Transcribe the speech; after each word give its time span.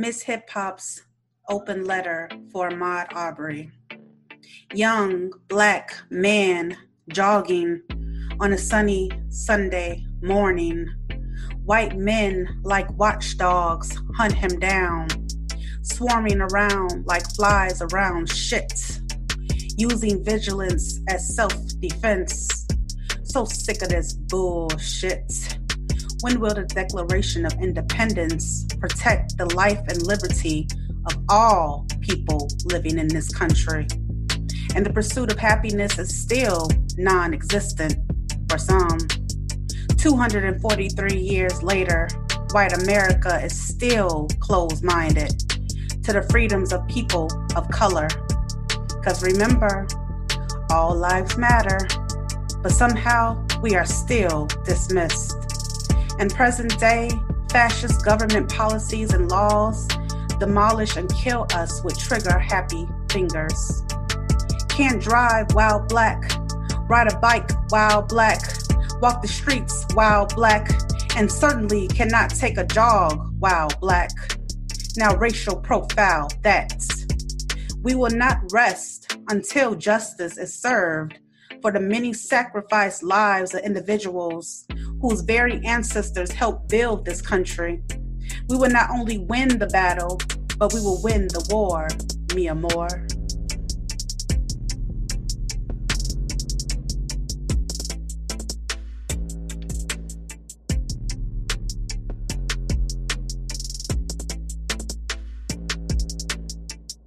Miss 0.00 0.22
Hip 0.22 0.48
Hop's 0.50 1.02
open 1.48 1.84
letter 1.84 2.30
for 2.52 2.70
Ahmaud 2.70 3.12
Arbery. 3.16 3.72
Young 4.72 5.32
black 5.48 5.92
man 6.08 6.76
jogging 7.08 7.82
on 8.38 8.52
a 8.52 8.58
sunny 8.58 9.10
Sunday 9.28 10.06
morning. 10.22 10.86
White 11.64 11.96
men 11.96 12.60
like 12.62 12.88
watchdogs 12.96 13.92
hunt 14.14 14.34
him 14.34 14.60
down, 14.60 15.08
swarming 15.82 16.42
around 16.42 17.04
like 17.04 17.28
flies 17.34 17.82
around 17.82 18.30
shit, 18.30 19.00
using 19.76 20.22
vigilance 20.22 21.00
as 21.08 21.34
self 21.34 21.52
defense. 21.80 22.68
So 23.24 23.44
sick 23.46 23.82
of 23.82 23.88
this 23.88 24.12
bullshit. 24.12 25.57
When 26.20 26.40
will 26.40 26.52
the 26.52 26.64
Declaration 26.64 27.46
of 27.46 27.52
Independence 27.60 28.66
protect 28.80 29.38
the 29.38 29.46
life 29.54 29.78
and 29.88 30.04
liberty 30.04 30.66
of 31.06 31.16
all 31.28 31.86
people 32.00 32.48
living 32.64 32.98
in 32.98 33.06
this 33.06 33.32
country? 33.32 33.86
And 34.74 34.84
the 34.84 34.92
pursuit 34.92 35.30
of 35.30 35.38
happiness 35.38 35.96
is 35.96 36.12
still 36.12 36.68
non 36.96 37.32
existent 37.32 37.98
for 38.48 38.58
some. 38.58 38.98
243 39.96 41.16
years 41.16 41.62
later, 41.62 42.08
white 42.50 42.72
America 42.72 43.40
is 43.40 43.56
still 43.56 44.26
closed 44.40 44.82
minded 44.82 45.38
to 46.02 46.12
the 46.12 46.26
freedoms 46.30 46.72
of 46.72 46.84
people 46.88 47.30
of 47.54 47.68
color. 47.70 48.08
Because 48.88 49.22
remember, 49.22 49.86
all 50.70 50.96
lives 50.96 51.36
matter, 51.38 51.78
but 52.60 52.72
somehow 52.72 53.40
we 53.62 53.76
are 53.76 53.86
still 53.86 54.46
dismissed. 54.64 55.57
In 56.18 56.28
present 56.28 56.78
day, 56.80 57.10
fascist 57.48 58.04
government 58.04 58.52
policies 58.52 59.12
and 59.12 59.30
laws 59.30 59.86
demolish 60.40 60.96
and 60.96 61.08
kill 61.14 61.46
us 61.54 61.82
with 61.84 61.98
trigger 61.98 62.38
happy 62.38 62.88
fingers. 63.10 63.82
Can't 64.68 65.00
drive 65.00 65.46
while 65.52 65.80
black, 65.86 66.30
ride 66.88 67.12
a 67.12 67.18
bike 67.18 67.50
while 67.70 68.02
black, 68.02 68.40
walk 69.00 69.22
the 69.22 69.28
streets 69.28 69.86
while 69.94 70.26
black, 70.26 70.68
and 71.16 71.30
certainly 71.30 71.86
cannot 71.88 72.30
take 72.30 72.58
a 72.58 72.64
jog 72.64 73.32
while 73.38 73.68
black. 73.80 74.10
Now, 74.96 75.16
racial 75.16 75.56
profile 75.56 76.28
that. 76.42 76.82
We 77.82 77.94
will 77.94 78.10
not 78.10 78.40
rest 78.52 79.16
until 79.28 79.76
justice 79.76 80.36
is 80.36 80.52
served 80.52 81.20
for 81.60 81.72
the 81.72 81.80
many 81.80 82.12
sacrificed 82.12 83.02
lives 83.02 83.54
of 83.54 83.60
individuals 83.60 84.66
whose 85.00 85.20
very 85.22 85.64
ancestors 85.64 86.30
helped 86.30 86.68
build 86.68 87.04
this 87.04 87.20
country. 87.20 87.82
We 88.48 88.56
will 88.56 88.70
not 88.70 88.90
only 88.90 89.18
win 89.18 89.58
the 89.58 89.66
battle, 89.66 90.20
but 90.58 90.72
we 90.72 90.80
will 90.80 91.00
win 91.02 91.28
the 91.28 91.46
war, 91.50 91.88
Mia 92.34 92.54
Moore. 92.54 93.06